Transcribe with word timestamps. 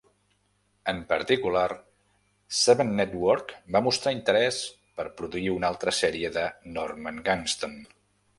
En 0.91 1.01
particular, 1.11 1.65
Seven 2.59 2.89
Network 3.01 3.53
va 3.75 3.83
mostrar 3.89 4.15
interès 4.17 4.59
per 5.01 5.07
produir 5.21 5.53
una 5.59 5.71
altra 5.75 5.95
sèrie 6.01 6.33
de 6.41 6.49
"Norman 6.81 7.23
Gunston". 7.31 7.79